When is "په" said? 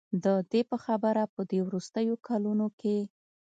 0.69-0.77, 1.33-1.41